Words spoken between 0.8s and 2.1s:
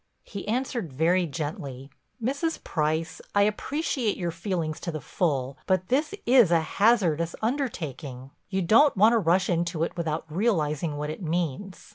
very gently: